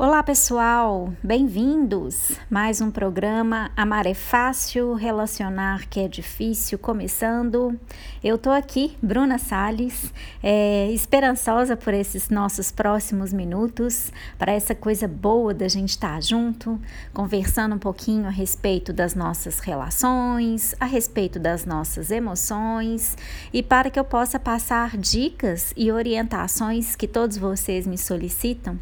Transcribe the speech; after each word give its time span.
Olá 0.00 0.22
pessoal, 0.22 1.12
bem-vindos! 1.20 2.38
Mais 2.48 2.80
um 2.80 2.88
programa 2.88 3.72
Amar 3.76 4.06
é 4.06 4.14
Fácil, 4.14 4.94
Relacionar 4.94 5.88
que 5.88 5.98
é 5.98 6.06
Difícil, 6.06 6.78
começando. 6.78 7.76
Eu 8.22 8.38
tô 8.38 8.50
aqui, 8.50 8.96
Bruna 9.02 9.38
Salles, 9.38 10.14
é, 10.40 10.88
esperançosa 10.92 11.76
por 11.76 11.92
esses 11.92 12.30
nossos 12.30 12.70
próximos 12.70 13.32
minutos, 13.32 14.12
para 14.38 14.52
essa 14.52 14.72
coisa 14.72 15.08
boa 15.08 15.52
da 15.52 15.66
gente 15.66 15.90
estar 15.90 16.14
tá 16.14 16.20
junto, 16.20 16.80
conversando 17.12 17.74
um 17.74 17.78
pouquinho 17.80 18.28
a 18.28 18.30
respeito 18.30 18.92
das 18.92 19.16
nossas 19.16 19.58
relações, 19.58 20.76
a 20.78 20.84
respeito 20.84 21.40
das 21.40 21.66
nossas 21.66 22.12
emoções 22.12 23.16
e 23.52 23.64
para 23.64 23.90
que 23.90 23.98
eu 23.98 24.04
possa 24.04 24.38
passar 24.38 24.96
dicas 24.96 25.72
e 25.76 25.90
orientações 25.90 26.94
que 26.94 27.08
todos 27.08 27.36
vocês 27.36 27.84
me 27.84 27.98
solicitam 27.98 28.78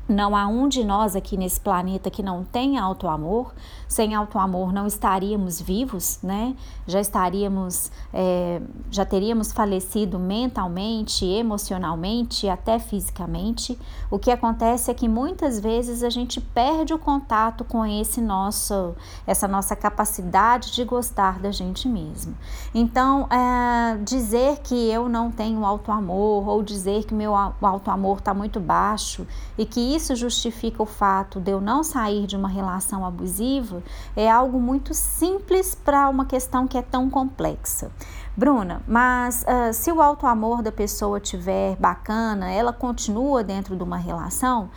não 0.09 0.37
há 0.37 0.47
um 0.47 0.69
de 0.69 0.85
nós 0.85 1.17
aqui 1.17 1.37
nesse 1.37 1.61
planeta 1.61 2.11
que 2.11 2.23
não 2.23 2.45
tenha 2.45 2.83
auto-amor. 2.83 3.53
Sem 3.89 4.15
auto-amor 4.15 4.73
não 4.73 4.87
estaríamos 4.87 5.61
vivos, 5.61 6.19
né? 6.23 6.55
Já 6.87 7.01
estaríamos, 7.01 7.91
é, 8.13 8.61
já 8.91 9.05
teríamos 9.05 9.53
falecido 9.53 10.19
mentalmente, 10.19 11.25
emocionalmente 11.25 12.49
até 12.49 12.79
fisicamente. 12.79 13.79
O 14.11 14.19
que 14.19 14.31
acontece 14.31 14.91
é 14.91 14.95
que 14.95 15.09
muitas 15.09 15.59
vezes 15.59 16.03
a 16.03 16.11
gente 16.11 16.41
perde 16.41 16.95
o 16.95 16.99
contato 16.99 17.65
com 17.65 17.85
esse 17.85 18.21
nosso, 18.21 18.95
essa 19.27 19.49
nossa 19.49 19.75
capacidade 19.75 20.73
de 20.73 20.85
gostar 20.85 21.41
da 21.41 21.51
gente 21.51 21.89
mesmo. 21.89 22.35
Então, 22.73 23.29
é, 23.31 23.97
dizer 24.05 24.59
que 24.63 24.75
eu 24.91 25.09
não 25.09 25.31
tenho 25.33 25.65
auto-amor 25.65 26.49
ou 26.49 26.63
dizer 26.63 27.05
que 27.05 27.15
meu 27.15 27.35
auto-amor 27.35 28.19
está 28.19 28.33
muito 28.33 28.61
baixo 28.61 29.27
e 29.59 29.65
que 29.65 29.96
isso 29.97 30.15
justifica 30.15 30.83
o 30.83 30.87
fato 30.87 31.41
de 31.41 31.51
eu 31.51 31.61
não 31.61 31.83
sair 31.83 32.27
de 32.27 32.37
uma 32.37 32.49
relação 32.49 33.05
abusiva 33.05 33.83
é 34.15 34.31
algo 34.31 34.61
muito 34.61 34.95
simples 34.95 35.75
para 35.75 36.09
uma 36.09 36.25
questão 36.25 36.69
que 36.69 36.79
é 36.79 36.83
tão 36.83 37.11
complexa. 37.11 37.91
Bruna, 38.37 38.83
mas 38.87 39.45
uh, 39.45 39.73
se 39.73 39.91
o 39.91 40.03
auto 40.03 40.27
amor 40.27 40.61
da 40.61 40.71
pessoa 40.71 41.19
tiver 41.19 41.75
bacana, 41.77 42.51
ela 42.51 42.71
continua 42.71 43.43
dentro 43.43 43.75
de 43.75 43.83
uma 43.83 43.97
relação? 43.97 44.69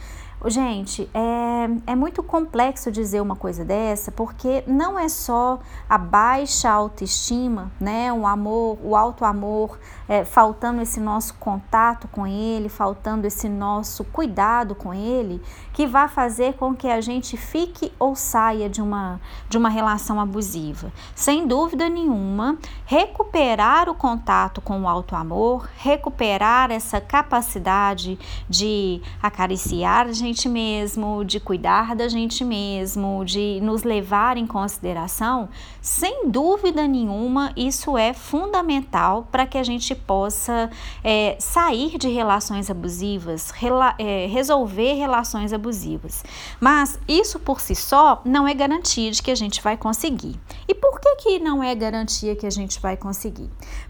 Gente, 0.46 1.10
é, 1.14 1.92
é 1.92 1.96
muito 1.96 2.24
complexo 2.24 2.90
dizer 2.90 3.20
uma 3.20 3.36
coisa 3.36 3.66
dessa, 3.66 4.10
porque 4.10 4.64
não 4.66 4.98
é 4.98 5.10
só 5.10 5.60
a 5.90 5.98
baixa 5.98 6.70
autoestima, 6.70 7.70
né? 7.78 8.14
O 8.14 8.26
amor, 8.26 8.78
o 8.82 8.96
alto 8.96 9.26
amor, 9.26 9.78
é, 10.08 10.24
faltando 10.24 10.82
esse 10.82 10.98
nosso 10.98 11.34
contato 11.34 12.08
com 12.08 12.26
ele, 12.26 12.70
faltando 12.70 13.28
esse 13.28 13.50
nosso 13.50 14.06
cuidado 14.06 14.76
com 14.76 14.94
ele, 14.94 15.42
que 15.74 15.86
vai 15.86 16.08
fazer 16.08 16.54
com 16.54 16.74
que 16.74 16.88
a 16.88 17.02
gente 17.02 17.36
fique 17.36 17.92
ou 18.00 18.16
saia 18.16 18.70
de 18.70 18.82
uma, 18.82 19.20
de 19.50 19.58
uma 19.58 19.68
relação 19.68 20.22
abusiva. 20.22 20.90
Sem 21.14 21.48
dúvida 21.48 21.90
nenhuma, 21.90 22.58
recuperar 22.86 23.49
o 23.88 23.96
contato 23.96 24.62
com 24.62 24.82
o 24.82 24.88
alto 24.88 25.16
amor, 25.16 25.68
recuperar 25.78 26.72
essa 26.72 27.02
capacidade 27.02 28.20
de 28.48 29.02
acariciar 29.22 30.08
a 30.08 30.12
gente 30.12 30.48
mesmo, 30.48 31.24
de 31.24 31.40
cuidar 31.40 31.96
da 31.96 32.08
gente 32.08 32.44
mesmo, 32.44 33.24
de 33.26 33.60
nos 33.62 33.84
levar 33.84 34.38
em 34.38 34.46
consideração, 34.46 35.50
sem 35.82 36.30
dúvida 36.30 36.88
nenhuma, 36.88 37.52
isso 37.56 37.98
é 37.98 38.14
fundamental 38.14 39.28
para 39.32 39.48
que 39.48 39.58
a 39.58 39.64
gente 39.64 39.96
possa 39.96 40.70
é, 41.04 41.36
sair 41.40 41.98
de 41.98 42.10
relações 42.10 42.70
abusivas, 42.70 43.52
rela, 43.52 43.96
é, 43.98 44.28
resolver 44.28 44.94
relações 44.94 45.54
abusivas. 45.54 46.24
Mas 46.60 47.00
isso 47.08 47.40
por 47.40 47.60
si 47.62 47.74
só 47.74 48.22
não 48.24 48.48
é 48.48 48.54
garantia 48.54 49.10
de 49.10 49.24
que 49.24 49.32
a 49.32 49.36
gente 49.36 49.62
vai 49.62 49.78
conseguir. 49.78 50.40
E 50.68 50.76
por 50.76 51.00
que, 51.00 51.16
que 51.16 51.40
não 51.40 51.64
é 51.64 51.74
garantia 51.74 52.36
que 52.36 52.46
a 52.46 52.52
gente 52.52 52.80
vai 52.80 52.98
conseguir? 52.98 53.39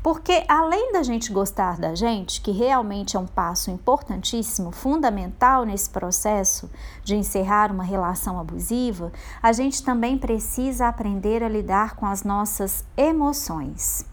Porque 0.03 0.43
além 0.47 0.91
da 0.91 1.03
gente 1.03 1.31
gostar 1.31 1.77
da 1.77 1.95
gente, 1.95 2.41
que 2.41 2.51
realmente 2.51 3.15
é 3.15 3.19
um 3.19 3.25
passo 3.25 3.71
importantíssimo, 3.71 4.71
fundamental 4.71 5.65
nesse 5.65 5.89
processo, 5.89 6.09
processo 6.09 6.69
de 7.03 7.15
encerrar 7.15 7.71
uma 7.71 7.83
relação 7.83 8.39
abusiva, 8.39 9.11
a 9.41 9.51
gente 9.53 9.83
também 9.83 10.17
precisa 10.17 10.87
aprender 10.87 11.43
a 11.43 11.49
lidar 11.49 11.95
com 11.95 12.05
as 12.05 12.23
nossas 12.23 12.83
emoções. 12.97 14.05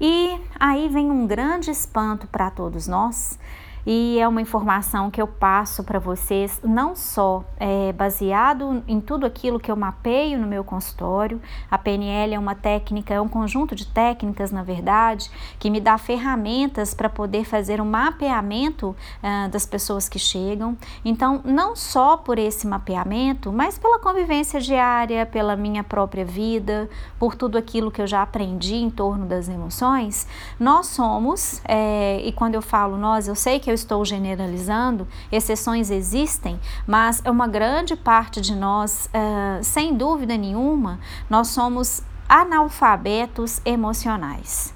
E 0.00 0.40
aí 0.58 0.88
vem 0.88 1.10
um 1.10 1.26
grande 1.26 1.70
espanto 1.70 2.26
para 2.26 2.50
todos 2.50 2.88
nós, 2.88 3.38
e 3.86 4.18
é 4.18 4.26
uma 4.26 4.40
informação 4.40 5.10
que 5.10 5.20
eu 5.20 5.26
passo 5.26 5.84
para 5.84 5.98
vocês, 5.98 6.60
não 6.64 6.96
só 6.96 7.44
é, 7.58 7.92
baseado 7.92 8.82
em 8.88 9.00
tudo 9.00 9.26
aquilo 9.26 9.60
que 9.60 9.70
eu 9.70 9.76
mapeio 9.76 10.38
no 10.38 10.46
meu 10.46 10.64
consultório. 10.64 11.40
A 11.70 11.76
PNL 11.76 12.34
é 12.34 12.38
uma 12.38 12.54
técnica, 12.54 13.12
é 13.12 13.20
um 13.20 13.28
conjunto 13.28 13.74
de 13.74 13.86
técnicas, 13.86 14.50
na 14.50 14.62
verdade, 14.62 15.30
que 15.58 15.68
me 15.68 15.80
dá 15.80 15.98
ferramentas 15.98 16.94
para 16.94 17.08
poder 17.08 17.44
fazer 17.44 17.80
um 17.80 17.84
mapeamento 17.84 18.96
uh, 19.22 19.48
das 19.50 19.66
pessoas 19.66 20.08
que 20.08 20.18
chegam. 20.18 20.76
Então, 21.04 21.42
não 21.44 21.76
só 21.76 22.16
por 22.16 22.38
esse 22.38 22.66
mapeamento, 22.66 23.52
mas 23.52 23.78
pela 23.78 23.98
convivência 23.98 24.60
diária, 24.60 25.26
pela 25.26 25.56
minha 25.56 25.84
própria 25.84 26.24
vida, 26.24 26.88
por 27.18 27.34
tudo 27.34 27.58
aquilo 27.58 27.90
que 27.90 28.00
eu 28.00 28.06
já 28.06 28.22
aprendi 28.22 28.76
em 28.76 28.90
torno 28.90 29.26
das 29.26 29.48
emoções, 29.48 30.26
nós 30.58 30.86
somos, 30.86 31.60
é, 31.66 32.20
e 32.24 32.32
quando 32.32 32.54
eu 32.54 32.62
falo 32.62 32.96
nós, 32.96 33.28
eu 33.28 33.34
sei 33.34 33.60
que 33.60 33.70
eu 33.70 33.73
eu 33.74 33.76
estou 33.76 34.04
generalizando, 34.04 35.06
exceções 35.30 35.90
existem, 35.90 36.58
mas 36.86 37.20
é 37.24 37.30
uma 37.30 37.48
grande 37.48 37.96
parte 37.96 38.40
de 38.40 38.54
nós, 38.54 39.10
uh, 39.12 39.62
sem 39.62 39.94
dúvida 39.94 40.36
nenhuma, 40.36 41.00
nós 41.28 41.48
somos 41.48 42.02
analfabetos 42.28 43.60
emocionais 43.64 44.72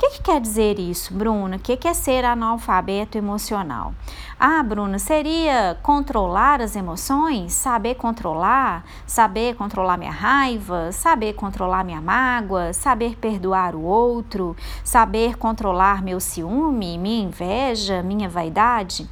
que, 0.00 0.10
que 0.12 0.22
quer 0.22 0.40
dizer 0.40 0.78
isso, 0.78 1.12
Bruna? 1.12 1.56
O 1.56 1.58
que, 1.58 1.76
que 1.76 1.86
é 1.86 1.92
ser 1.92 2.24
analfabeto 2.24 3.18
emocional? 3.18 3.92
Ah, 4.38 4.62
Bruna, 4.62 4.98
seria 4.98 5.76
controlar 5.82 6.62
as 6.62 6.74
emoções, 6.74 7.52
saber 7.52 7.96
controlar, 7.96 8.82
saber 9.06 9.54
controlar 9.56 9.98
minha 9.98 10.10
raiva, 10.10 10.90
saber 10.90 11.34
controlar 11.34 11.84
minha 11.84 12.00
mágoa, 12.00 12.72
saber 12.72 13.16
perdoar 13.16 13.74
o 13.76 13.82
outro, 13.82 14.56
saber 14.82 15.36
controlar 15.36 16.02
meu 16.02 16.18
ciúme, 16.18 16.96
minha 16.96 17.24
inveja, 17.24 18.02
minha 18.02 18.28
vaidade? 18.28 19.06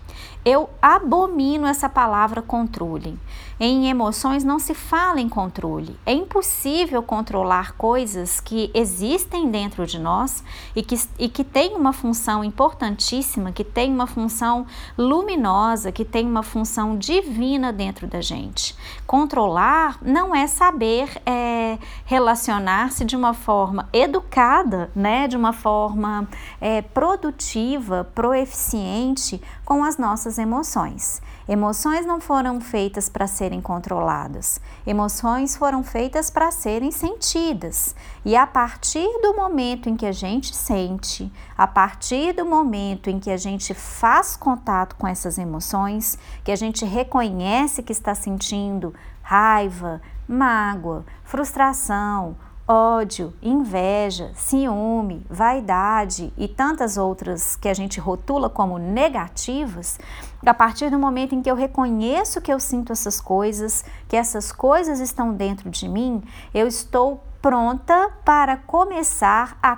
Eu 0.44 0.70
abomino 0.81 1.67
essa 1.67 1.88
palavra 1.88 2.41
controle. 2.41 3.19
Em 3.61 3.88
emoções 3.88 4.44
não 4.44 4.59
se 4.59 4.73
fala 4.73 5.20
em 5.20 5.29
controle. 5.29 5.99
É 6.06 6.12
impossível 6.12 7.03
controlar 7.03 7.73
coisas 7.73 8.41
que 8.41 8.70
existem 8.73 9.50
dentro 9.50 9.85
de 9.85 9.99
nós 9.99 10.44
e 10.76 10.82
que, 10.82 10.97
e 11.19 11.29
que 11.29 11.43
têm 11.43 11.75
uma 11.75 11.93
função 11.93 12.44
importantíssima, 12.44 13.50
que 13.50 13.65
tem 13.65 13.93
uma 13.93 14.06
função 14.06 14.65
luminosa, 14.97 15.91
que 15.91 16.05
tem 16.05 16.25
uma 16.25 16.44
função 16.44 16.97
divina 16.97 17.73
dentro 17.73 18.06
da 18.06 18.20
gente. 18.20 18.76
Controlar 19.06 19.99
não 20.00 20.32
é 20.32 20.47
saber 20.47 21.11
é, 21.26 21.79
relacionar-se 22.05 23.05
de 23.05 23.17
uma 23.17 23.35
forma 23.35 23.88
educada, 23.93 24.88
né, 24.94 25.26
de 25.26 25.37
uma 25.37 25.53
forma 25.53 26.29
é, 26.61 26.81
produtiva, 26.81 28.09
proeficiente 28.15 29.43
com 29.65 29.82
as 29.82 29.99
nossas 29.99 30.07
emoções. 30.38 31.20
Emoções 31.49 32.05
não 32.05 32.20
foram 32.20 32.60
feitas 32.60 33.08
para 33.08 33.26
serem 33.26 33.60
controladas, 33.60 34.60
emoções 34.87 35.56
foram 35.56 35.82
feitas 35.82 36.31
para 36.31 36.50
serem 36.50 36.90
sentidas. 36.90 37.94
E 38.25 38.37
a 38.37 38.46
partir 38.46 39.08
do 39.22 39.34
momento 39.34 39.88
em 39.88 39.96
que 39.96 40.06
a 40.06 40.12
gente 40.12 40.55
sente, 40.55 41.32
a 41.56 41.66
partir 41.66 42.34
do 42.34 42.44
momento 42.44 43.08
em 43.08 43.19
que 43.19 43.31
a 43.31 43.37
gente 43.37 43.72
faz 43.75 44.37
contato 44.37 44.94
com 44.96 45.06
essas 45.06 45.38
emoções, 45.38 46.19
que 46.44 46.52
a 46.52 46.56
gente 46.56 46.84
reconhece 46.84 47.82
que 47.82 47.93
está 47.93 48.14
sentindo 48.14 48.94
raiva, 49.22 50.00
mágoa, 50.28 51.05
frustração, 51.25 52.37
ódio, 52.69 53.32
inveja, 53.43 54.31
ciúme, 54.35 55.25
vaidade 55.31 56.31
e 56.37 56.47
tantas 56.47 56.99
outras 56.99 57.56
que 57.56 57.67
a 57.67 57.73
gente 57.73 57.99
rotula 57.99 58.50
como 58.50 58.79
negativas, 58.79 59.99
a 60.44 60.53
partir 60.53 60.91
do 60.91 60.99
momento 60.99 61.35
em 61.35 61.41
que 61.41 61.50
eu 61.50 61.55
reconheço 61.55 62.43
que 62.43 62.53
eu 62.53 62.61
sinto 62.61 62.93
essas 62.93 63.23
coisas, 63.23 63.85
que 64.06 64.17
essas 64.17 64.53
coisas 64.53 65.00
estão 65.00 65.32
dentro 65.32 65.70
de 65.70 65.88
mim, 65.88 66.23
eu 66.53 66.69
estou 66.69 67.25
pronta 67.41 68.11
para 68.25 68.56
começar 68.59 69.56
a 69.63 69.75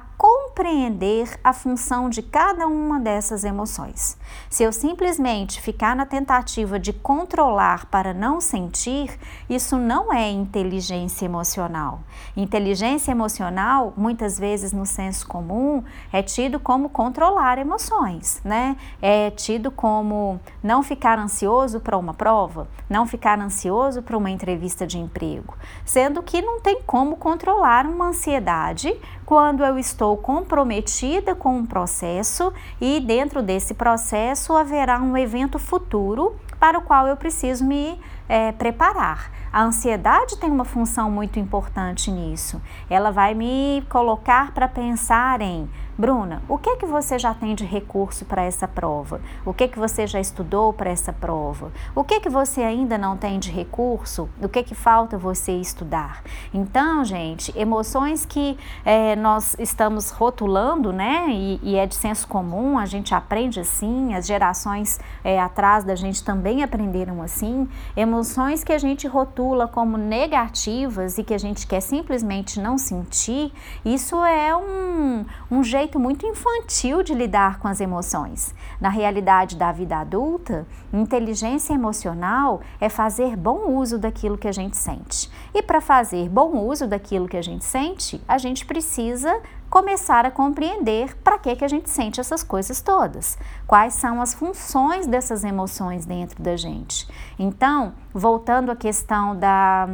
compreender 0.50 1.38
a 1.44 1.52
função 1.52 2.10
de 2.10 2.22
cada 2.22 2.66
uma 2.66 2.98
dessas 2.98 3.44
emoções. 3.44 4.18
Se 4.48 4.64
eu 4.64 4.72
simplesmente 4.72 5.60
ficar 5.60 5.94
na 5.94 6.04
tentativa 6.04 6.78
de 6.78 6.92
controlar 6.92 7.86
para 7.86 8.12
não 8.12 8.40
sentir, 8.40 9.16
isso 9.48 9.76
não 9.76 10.12
é 10.12 10.28
inteligência 10.28 11.24
emocional. 11.24 12.00
Inteligência 12.36 13.12
emocional, 13.12 13.94
muitas 13.96 14.38
vezes 14.38 14.72
no 14.72 14.84
senso 14.84 15.26
comum, 15.28 15.84
é 16.12 16.20
tido 16.20 16.58
como 16.58 16.88
controlar 16.88 17.58
emoções, 17.58 18.40
né? 18.44 18.76
É 19.00 19.30
tido 19.30 19.70
como 19.70 20.40
não 20.62 20.82
ficar 20.82 21.18
ansioso 21.18 21.78
para 21.78 21.96
uma 21.96 22.12
prova, 22.12 22.66
não 22.88 23.06
ficar 23.06 23.38
ansioso 23.38 24.02
para 24.02 24.16
uma 24.16 24.30
entrevista 24.30 24.84
de 24.84 24.98
emprego, 24.98 25.56
sendo 25.84 26.22
que 26.24 26.42
não 26.42 26.60
tem 26.60 26.82
como 26.82 27.16
controlar 27.16 27.86
uma 27.86 28.08
ansiedade 28.08 28.92
quando 29.30 29.62
eu 29.62 29.78
estou 29.78 30.16
comprometida 30.16 31.36
com 31.36 31.56
um 31.56 31.64
processo 31.64 32.52
e 32.80 32.98
dentro 32.98 33.40
desse 33.40 33.74
processo 33.74 34.56
haverá 34.56 34.98
um 34.98 35.16
evento 35.16 35.56
futuro 35.56 36.34
para 36.58 36.76
o 36.76 36.82
qual 36.82 37.06
eu 37.06 37.16
preciso 37.16 37.64
me 37.64 37.96
é, 38.28 38.50
preparar. 38.50 39.30
A 39.52 39.62
ansiedade 39.62 40.36
tem 40.36 40.50
uma 40.50 40.64
função 40.64 41.08
muito 41.12 41.38
importante 41.38 42.10
nisso. 42.10 42.60
Ela 42.90 43.12
vai 43.12 43.32
me 43.32 43.84
colocar 43.88 44.50
para 44.50 44.66
pensar 44.66 45.40
em 45.40 45.70
Bruna, 46.00 46.42
o 46.48 46.56
que 46.56 46.76
que 46.76 46.86
você 46.86 47.18
já 47.18 47.34
tem 47.34 47.54
de 47.54 47.62
recurso 47.62 48.24
para 48.24 48.42
essa 48.42 48.66
prova? 48.66 49.20
O 49.44 49.52
que 49.52 49.68
que 49.68 49.78
você 49.78 50.06
já 50.06 50.18
estudou 50.18 50.72
para 50.72 50.88
essa 50.88 51.12
prova? 51.12 51.70
O 51.94 52.02
que 52.02 52.20
que 52.20 52.30
você 52.30 52.62
ainda 52.62 52.96
não 52.96 53.18
tem 53.18 53.38
de 53.38 53.50
recurso? 53.50 54.26
O 54.40 54.48
que 54.48 54.62
que 54.62 54.74
falta 54.74 55.18
você 55.18 55.52
estudar? 55.52 56.22
Então, 56.54 57.04
gente, 57.04 57.52
emoções 57.54 58.24
que 58.24 58.56
é, 58.82 59.14
nós 59.14 59.54
estamos 59.58 60.08
rotulando, 60.08 60.90
né? 60.90 61.26
E, 61.28 61.60
e, 61.62 61.76
é 61.76 61.84
de 61.84 61.96
senso 61.96 62.26
comum, 62.26 62.78
a 62.78 62.86
gente 62.86 63.14
aprende 63.14 63.60
assim, 63.60 64.14
as 64.14 64.26
gerações 64.26 64.98
é, 65.22 65.38
atrás 65.38 65.84
da 65.84 65.94
gente 65.94 66.24
também 66.24 66.62
aprenderam 66.62 67.20
assim. 67.20 67.68
Emoções 67.94 68.64
que 68.64 68.72
a 68.72 68.78
gente 68.78 69.06
rotula 69.06 69.50
rotula 69.50 69.68
como 69.68 69.96
negativas 69.96 71.18
e 71.18 71.24
que 71.24 71.34
a 71.34 71.38
gente 71.38 71.66
quer 71.66 71.80
simplesmente 71.80 72.60
não 72.60 72.78
sentir, 72.78 73.52
isso 73.84 74.22
é 74.24 74.56
um, 74.56 75.24
um 75.50 75.62
jeito 75.62 75.89
muito 75.98 76.26
infantil 76.26 77.02
de 77.02 77.14
lidar 77.14 77.58
com 77.58 77.68
as 77.68 77.80
emoções. 77.80 78.54
Na 78.80 78.88
realidade 78.88 79.56
da 79.56 79.72
vida 79.72 79.96
adulta, 79.96 80.66
inteligência 80.92 81.74
emocional 81.74 82.60
é 82.80 82.88
fazer 82.88 83.36
bom 83.36 83.76
uso 83.76 83.98
daquilo 83.98 84.38
que 84.38 84.48
a 84.48 84.52
gente 84.52 84.76
sente. 84.76 85.30
E 85.54 85.62
para 85.62 85.80
fazer 85.80 86.28
bom 86.28 86.58
uso 86.58 86.86
daquilo 86.86 87.28
que 87.28 87.36
a 87.36 87.42
gente 87.42 87.64
sente, 87.64 88.22
a 88.28 88.38
gente 88.38 88.64
precisa 88.64 89.40
começar 89.70 90.26
a 90.26 90.30
compreender 90.30 91.16
para 91.18 91.38
que, 91.38 91.54
que 91.54 91.64
a 91.64 91.68
gente 91.68 91.88
sente 91.88 92.20
essas 92.20 92.42
coisas 92.42 92.80
todas, 92.80 93.38
quais 93.66 93.94
são 93.94 94.20
as 94.20 94.34
funções 94.34 95.06
dessas 95.06 95.44
emoções 95.44 96.04
dentro 96.04 96.42
da 96.42 96.56
gente. 96.56 97.08
Então, 97.38 97.94
voltando 98.12 98.72
à 98.72 98.76
questão 98.76 99.36
da 99.36 99.88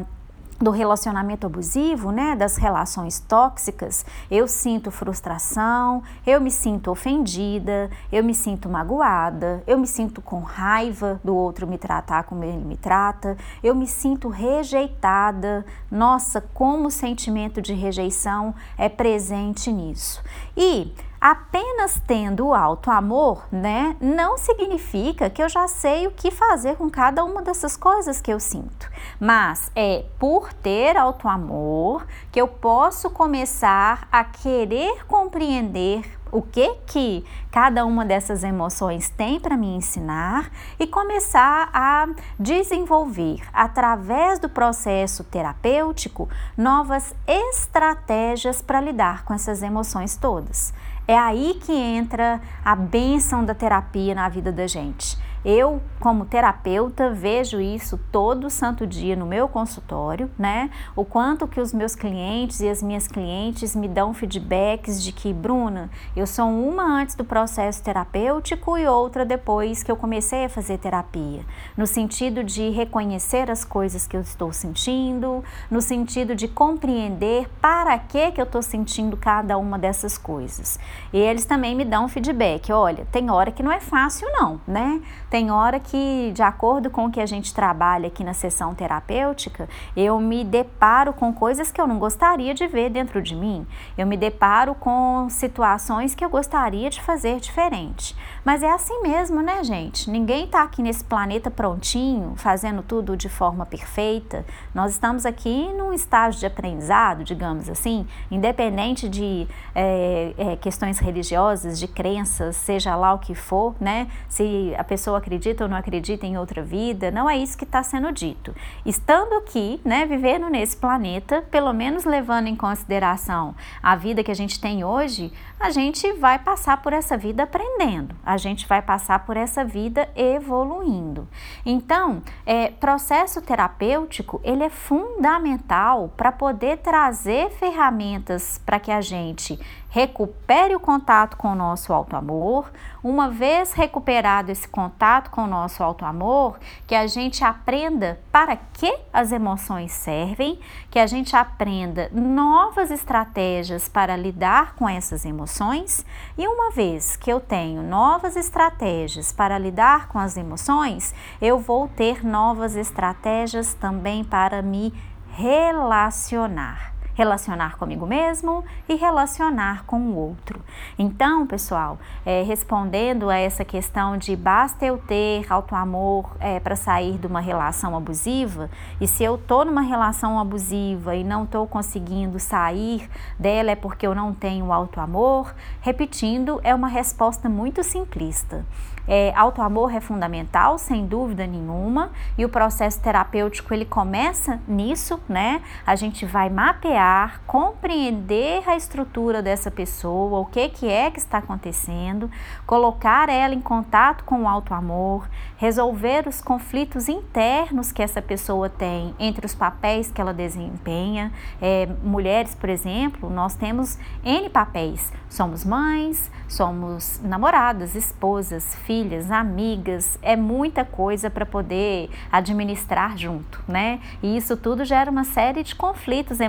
do 0.61 0.71
relacionamento 0.71 1.47
abusivo, 1.47 2.11
né, 2.11 2.35
das 2.35 2.57
relações 2.57 3.21
tóxicas, 3.21 4.07
eu 4.31 4.49
sinto 4.49 4.91
frustração, 4.91 6.03
eu 6.27 6.41
me 6.41 6.51
sinto 6.51 6.91
ofendida, 6.91 7.91
eu 8.11 8.25
me 8.25 8.35
sinto 8.35 8.69
magoada, 8.69 9.63
eu 9.67 9.79
me 9.79 9.87
sinto 9.87 10.23
com 10.23 10.41
raiva 10.41 11.21
do 11.23 11.35
outro 11.37 11.67
me 11.67 11.77
tratar 11.77 12.25
como 12.25 12.43
ele 12.43 12.65
me 12.65 12.77
trata, 12.77 13.37
eu 13.63 13.75
me 13.75 13.87
sinto 13.87 14.29
rejeitada. 14.29 15.65
Nossa, 15.91 16.41
como 16.55 16.89
o 16.89 16.91
sentimento 16.91 17.61
de 17.61 17.75
rejeição 17.75 18.55
é 18.79 18.89
presente 18.89 19.71
nisso. 19.71 20.23
E 20.57 20.93
apenas 21.27 22.01
tendo 22.07 22.55
alto 22.55 22.89
amor, 22.89 23.49
né, 23.51 23.97
não 24.01 24.39
significa 24.39 25.29
que 25.29 25.43
eu 25.43 25.49
já 25.49 25.67
sei 25.67 26.07
o 26.07 26.13
que 26.13 26.31
fazer 26.31 26.77
com 26.77 26.89
cada 26.89 27.25
uma 27.25 27.43
dessas 27.43 27.77
coisas 27.77 28.21
que 28.21 28.33
eu 28.33 28.39
sinto. 28.39 28.89
Mas 29.19 29.69
é 29.75 30.05
por 30.21 30.53
ter 30.53 30.97
alto 30.97 31.27
amor 31.27 32.07
que 32.31 32.41
eu 32.41 32.47
posso 32.47 33.11
começar 33.11 34.07
a 34.13 34.23
querer 34.23 35.05
compreender 35.07 36.05
o 36.31 36.43
que 36.43 36.75
que 36.87 37.25
cada 37.51 37.85
uma 37.85 38.05
dessas 38.05 38.45
emoções 38.45 39.09
tem 39.09 39.41
para 39.41 39.57
me 39.57 39.75
ensinar 39.75 40.51
e 40.79 40.87
começar 40.87 41.71
a 41.73 42.09
desenvolver 42.39 43.41
através 43.53 44.39
do 44.39 44.49
processo 44.49 45.25
terapêutico 45.25 46.29
novas 46.57 47.15
estratégias 47.27 48.61
para 48.61 48.81
lidar 48.81 49.25
com 49.25 49.35
essas 49.35 49.63
emoções 49.63 50.17
todas. 50.17 50.73
É 51.09 51.17
aí 51.17 51.59
que 51.63 51.73
entra 51.73 52.41
a 52.65 52.75
bênção 52.75 53.45
da 53.45 53.55
terapia 53.55 54.15
na 54.15 54.29
vida 54.29 54.51
da 54.51 54.67
gente. 54.67 55.17
Eu, 55.49 55.81
como 56.01 56.25
terapeuta, 56.25 57.13
vejo 57.13 57.61
isso 57.61 57.97
todo 58.11 58.51
santo 58.51 58.85
dia 58.85 59.15
no 59.15 59.25
meu 59.25 59.47
consultório, 59.47 60.29
né? 60.37 60.71
O 60.97 61.05
quanto 61.05 61.47
que 61.47 61.61
os 61.61 61.73
meus 61.73 61.95
clientes 61.95 62.59
e 62.59 62.69
as 62.69 62.83
minhas 62.83 63.07
clientes 63.07 63.77
me 63.77 63.87
dão 63.87 64.13
feedbacks 64.13 65.01
de 65.01 65.13
que, 65.13 65.33
Bruna, 65.33 65.89
eu 66.17 66.27
sou 66.27 66.49
uma 66.49 66.83
antes 66.83 67.15
do 67.15 67.25
processo 67.25 67.81
terapêutico 67.81 68.77
e 68.77 68.89
outra 68.89 69.25
depois 69.25 69.85
que 69.85 69.93
eu 69.93 69.95
comecei 69.95 70.47
a 70.47 70.49
fazer 70.49 70.79
terapia. 70.79 71.43
No 71.77 71.87
sentido 71.87 72.43
de 72.43 72.71
reconhecer 72.71 73.49
as 73.49 73.65
coisas 73.65 74.05
que 74.05 74.17
eu 74.17 74.23
estou 74.23 74.53
sentindo, 74.53 75.45
no 75.71 75.81
sentido 75.81 76.35
de 76.35 76.49
compreender 76.49 77.49
para 77.61 77.97
que, 78.01 78.33
que 78.33 78.41
eu 78.41 78.47
estou 78.47 78.63
sentindo 78.63 79.17
cada 79.17 79.57
uma 79.57 79.79
dessas 79.79 80.19
coisas. 80.19 80.77
E 81.13 81.19
eles 81.19 81.45
também 81.45 81.77
me 81.77 81.85
dão 81.85 82.09
feedback. 82.09 82.73
Olha, 82.73 83.07
tem 83.13 83.31
hora 83.31 83.53
que 83.53 83.63
não 83.63 83.71
é 83.71 83.79
fácil, 83.79 84.27
não, 84.33 84.61
né? 84.67 85.01
Tem 85.31 85.36
hora 85.51 85.79
que, 85.79 86.33
de 86.33 86.43
acordo 86.43 86.91
com 86.91 87.07
o 87.07 87.11
que 87.11 87.21
a 87.21 87.27
gente 87.27 87.55
trabalha 87.55 88.09
aqui 88.09 88.25
na 88.25 88.33
sessão 88.33 88.75
terapêutica, 88.75 89.69
eu 89.97 90.19
me 90.19 90.43
deparo 90.45 91.13
com 91.13 91.33
coisas 91.33 91.71
que 91.71 91.81
eu 91.81 91.87
não 91.87 91.99
gostaria 91.99 92.55
de 92.55 92.67
ver 92.67 92.91
dentro 92.91 93.21
de 93.21 93.35
mim. 93.35 93.67
Eu 93.97 94.07
me 94.07 94.17
deparo 94.17 94.75
com 94.75 95.29
situações 95.29 96.15
que 96.15 96.25
eu 96.25 96.31
gostaria 96.31 96.89
de 96.91 97.01
fazer 97.03 97.39
diferente. 97.41 98.17
Mas 98.45 98.63
é 98.63 98.71
assim 98.71 99.03
mesmo, 99.03 99.43
né, 99.43 99.63
gente? 99.63 100.09
Ninguém 100.11 100.45
está 100.45 100.63
aqui 100.63 100.83
nesse 100.83 101.05
planeta 101.05 101.51
prontinho, 101.51 102.35
fazendo 102.37 102.83
tudo 102.83 103.17
de 103.17 103.29
forma 103.29 103.67
perfeita. 103.67 104.45
Nós 104.75 104.93
estamos 104.93 105.27
aqui 105.27 105.73
num 105.73 105.93
estágio 105.93 106.41
de 106.41 106.47
aprendizado, 106.47 107.25
digamos 107.25 107.69
assim, 107.69 108.07
independente 108.31 109.09
de 109.09 109.47
é, 109.75 110.33
é, 110.39 110.57
questões 110.57 110.99
religiosas, 110.99 111.79
de 111.79 111.89
crenças, 111.89 112.57
seja 112.57 112.95
lá 112.97 113.13
o 113.13 113.19
que 113.19 113.35
for, 113.35 113.75
né? 113.81 114.09
Se 114.29 114.75
a 114.79 114.85
pessoa 114.85 115.21
acredita 115.27 115.65
ou 115.65 115.71
não 115.71 115.77
acredita 115.77 116.25
em 116.25 116.39
outra 116.39 116.63
vida, 116.63 117.11
não 117.11 117.29
é 117.29 117.37
isso 117.37 117.59
que 117.59 117.65
está 117.65 117.83
sendo 117.83 118.13
dito. 118.13 118.55
Estando 118.85 119.35
aqui, 119.35 119.81
né, 119.85 120.07
vivendo 120.07 120.49
nesse 120.49 120.77
planeta, 120.77 121.43
pelo 121.51 121.73
menos 121.73 122.05
levando 122.05 122.47
em 122.47 122.55
consideração 122.55 123.55
a 123.83 123.97
vida 123.97 124.23
que 124.23 124.31
a 124.31 124.35
gente 124.35 124.61
tem 124.61 124.85
hoje, 124.85 125.33
a 125.59 125.71
gente 125.71 126.13
vai 126.13 126.39
passar 126.39 126.81
por 126.83 126.93
essa 126.93 127.17
vida 127.17 127.43
aprendendo, 127.43 128.15
a 128.25 128.37
gente 128.37 128.67
vai 128.69 128.81
passar 128.81 129.21
por 129.21 129.37
essa 129.37 129.65
vida 129.65 130.09
evoluindo. 130.15 131.27
Então, 131.65 132.23
é, 132.45 132.69
processo 132.71 133.43
terapêutico 133.43 134.41
ele 134.45 134.63
é 134.63 134.71
fundamental 134.71 136.13
para 136.17 136.31
poder 136.31 136.79
trazer 136.79 137.51
ferramentas 137.51 138.61
para 138.65 138.79
que 138.79 138.93
a 138.93 139.01
gente 139.01 139.59
recupere 139.89 140.75
o 140.75 140.81
contato 140.81 141.37
com 141.37 141.53
o 141.53 141.55
nosso 141.55 141.93
alto 141.93 142.17
amor. 142.17 142.71
Uma 143.03 143.31
vez 143.31 143.73
recuperado 143.73 144.51
esse 144.51 144.67
contato 144.67 145.31
com 145.31 145.45
o 145.45 145.47
nosso 145.47 145.83
alto 145.83 146.05
amor, 146.05 146.59
que 146.87 146.95
a 146.95 147.07
gente 147.07 147.45
aprenda 147.45 148.21
para 148.33 148.57
que 148.57 148.93
as 149.13 149.33
emoções 149.33 149.93
servem, 149.93 150.59
que 150.91 150.99
a 150.99 151.07
gente 151.07 151.37
aprenda 151.37 152.11
novas 152.13 152.91
estratégias 152.91 153.89
para 153.89 154.17
lidar 154.17 154.75
com 154.75 154.89
essas 154.89 155.25
emoções. 155.25 156.05
E 156.37 156.47
uma 156.47 156.71
vez 156.71 157.17
que 157.17 157.33
eu 157.33 157.41
tenho 157.41 157.83
novas 157.83 158.37
estratégias 158.37 159.33
para 159.33 159.59
lidar 159.59 160.09
com 160.09 160.19
as 160.19 160.37
emoções, 160.37 161.15
eu 161.41 161.59
vou 161.59 161.89
ter 161.89 162.25
novas 162.25 162.77
estratégias 162.77 163.75
também 163.75 164.25
para 164.25 164.63
me 164.63 164.93
relacionar 165.37 166.96
relacionar 167.17 167.77
comigo 167.79 168.07
mesmo 168.07 168.63
e 168.89 168.95
relacionar 168.95 169.85
com 169.87 169.99
o 169.99 170.15
outro. 170.15 170.61
Então, 170.99 171.47
pessoal, 171.47 171.99
é, 172.25 172.43
respondendo 172.43 173.31
a 173.31 173.37
essa 173.37 173.65
questão 173.65 174.17
de 174.19 174.37
basta 174.37 174.85
eu 174.85 174.99
ter 174.99 175.51
auto-amor 175.51 176.37
é, 176.39 176.61
para 176.61 176.77
sair 176.77 177.19
de 177.19 177.27
uma 177.27 177.41
relação 177.41 177.97
abusiva, 177.97 178.71
e 179.01 179.09
se 179.09 179.25
eu 179.25 179.37
estou 179.37 179.65
numa 179.65 179.81
relação 179.81 180.39
abusiva 180.39 181.17
e 181.17 181.25
não 181.25 181.45
estou 181.45 181.67
conseguindo 181.67 182.39
sair 182.39 183.09
dela 183.39 183.71
é 183.71 183.77
porque 183.77 184.07
eu 184.07 184.15
não 184.15 184.35
tenho 184.35 184.71
auto-amor, 184.71 185.55
repetindo, 185.81 186.61
é 186.63 186.75
uma 186.75 186.89
resposta 186.89 187.49
muito 187.49 187.83
simplista. 187.83 188.65
É, 189.09 189.33
autoamor 189.37 189.95
é 189.95 190.01
fundamental, 190.01 190.79
sem 190.79 191.07
dúvida 191.07 191.47
nenhuma, 191.47 192.11
e 192.37 192.45
o 192.45 192.49
processo 192.49 193.01
terapêutico 193.01 193.73
ele 193.73 193.85
começa 193.85 194.61
nisso, 194.67 195.21
né? 195.29 195.63
A 195.87 195.95
gente 195.95 196.27
vai 196.27 196.51
mapear, 196.51 197.06
compreender 197.47 198.69
a 198.69 198.77
estrutura 198.77 199.43
dessa 199.43 199.71
pessoa, 199.71 200.41
o 200.41 200.47
que, 200.47 200.69
que 200.69 200.89
é 200.89 201.11
que 201.11 201.19
está 201.19 201.39
acontecendo, 201.39 202.31
colocar 202.67 203.29
ela 203.29 203.55
em 203.55 203.61
contato 203.61 204.25
com 204.25 204.43
o 204.43 204.49
autoamor, 204.49 205.29
resolver 205.57 206.27
os 206.29 206.41
conflitos 206.41 207.09
internos 207.09 207.93
que 207.93 208.03
essa 208.03 208.21
pessoa 208.21 208.69
tem 208.69 209.15
entre 209.19 209.47
os 209.47 209.55
papéis 209.55 210.11
que 210.11 210.21
ela 210.21 210.35
desempenha. 210.35 211.33
É, 211.61 211.87
mulheres, 212.03 212.55
por 212.55 212.69
exemplo, 212.69 213.31
nós 213.31 213.55
temos 213.55 213.99
N 214.25 214.49
papéis. 214.51 215.13
Somos 215.29 215.65
mães, 215.65 216.31
somos 216.49 217.21
namoradas, 217.23 217.95
esposas, 217.95 218.75
filhas, 218.87 219.31
amigas, 219.31 220.19
é 220.23 220.37
muita 220.37 220.85
coisa 220.85 221.29
para 221.29 221.45
poder 221.45 222.11
administrar 222.31 223.17
junto, 223.17 223.63
né? 223.67 224.01
E 224.23 224.37
isso 224.37 224.57
tudo 224.57 224.85
gera 224.85 225.11
uma 225.11 225.25
série 225.25 225.63
de 225.63 225.75
conflitos 225.75 226.41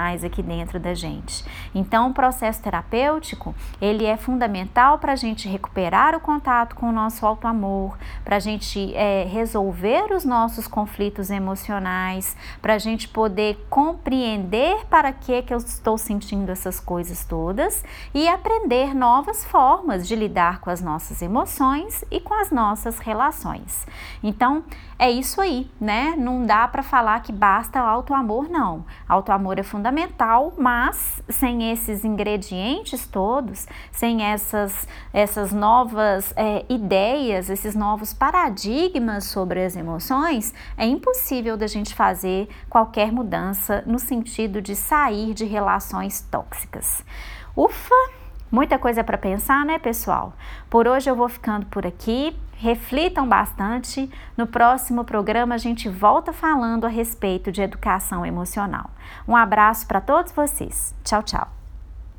emocionais 0.00 0.24
aqui 0.24 0.42
dentro 0.42 0.80
da 0.80 0.94
gente. 0.94 1.44
Então, 1.74 2.10
o 2.10 2.14
processo 2.14 2.62
terapêutico, 2.62 3.54
ele 3.80 4.04
é 4.04 4.16
fundamental 4.16 4.98
para 4.98 5.12
a 5.12 5.16
gente 5.16 5.48
recuperar 5.48 6.14
o 6.14 6.20
contato 6.20 6.74
com 6.74 6.88
o 6.88 6.92
nosso 6.92 7.26
auto-amor, 7.26 7.98
para 8.24 8.36
a 8.36 8.40
gente 8.40 8.94
é, 8.94 9.24
resolver 9.24 10.12
os 10.12 10.24
nossos 10.24 10.66
conflitos 10.66 11.30
emocionais, 11.30 12.36
para 12.62 12.74
a 12.74 12.78
gente 12.78 13.08
poder 13.08 13.66
compreender 13.68 14.86
para 14.86 15.12
que, 15.12 15.42
que 15.42 15.52
eu 15.52 15.58
estou 15.58 15.98
sentindo 15.98 16.50
essas 16.50 16.80
coisas 16.80 17.24
todas 17.24 17.84
e 18.14 18.28
aprender 18.28 18.94
novas 18.94 19.44
formas 19.44 20.06
de 20.08 20.14
lidar 20.16 20.60
com 20.60 20.70
as 20.70 20.80
nossas 20.80 21.22
emoções 21.22 22.04
e 22.10 22.20
com 22.20 22.34
as 22.34 22.50
nossas 22.50 22.98
relações. 22.98 23.86
Então, 24.22 24.64
é 24.98 25.10
isso 25.10 25.40
aí, 25.40 25.70
né? 25.80 26.14
Não 26.16 26.44
dá 26.44 26.68
para 26.68 26.82
falar 26.82 27.20
que 27.22 27.32
basta 27.32 27.80
auto-amor, 27.80 28.50
não. 28.50 28.84
Auto-amor 29.08 29.58
é 29.58 29.62
fundamental 29.62 29.89
fundamental, 29.90 30.54
mas 30.56 31.20
sem 31.28 31.72
esses 31.72 32.04
ingredientes 32.04 33.06
todos, 33.06 33.66
sem 33.90 34.22
essas, 34.22 34.86
essas 35.12 35.52
novas 35.52 36.32
é, 36.36 36.64
ideias, 36.68 37.50
esses 37.50 37.74
novos 37.74 38.14
paradigmas 38.14 39.24
sobre 39.24 39.64
as 39.64 39.74
emoções, 39.74 40.54
é 40.76 40.86
impossível 40.86 41.56
da 41.56 41.66
gente 41.66 41.94
fazer 41.94 42.48
qualquer 42.68 43.10
mudança 43.10 43.82
no 43.84 43.98
sentido 43.98 44.62
de 44.62 44.76
sair 44.76 45.34
de 45.34 45.44
relações 45.44 46.20
tóxicas. 46.30 47.04
Ufa! 47.56 48.19
Muita 48.50 48.78
coisa 48.78 49.04
para 49.04 49.16
pensar, 49.16 49.64
né, 49.64 49.78
pessoal? 49.78 50.32
Por 50.68 50.88
hoje 50.88 51.08
eu 51.08 51.14
vou 51.14 51.28
ficando 51.28 51.66
por 51.66 51.86
aqui. 51.86 52.36
Reflitam 52.56 53.26
bastante. 53.26 54.10
No 54.36 54.46
próximo 54.46 55.04
programa 55.04 55.54
a 55.54 55.58
gente 55.58 55.88
volta 55.88 56.32
falando 56.32 56.84
a 56.84 56.88
respeito 56.88 57.52
de 57.52 57.62
educação 57.62 58.26
emocional. 58.26 58.90
Um 59.26 59.36
abraço 59.36 59.86
para 59.86 60.00
todos 60.00 60.32
vocês. 60.32 60.94
Tchau, 61.04 61.22
tchau. 61.22 61.59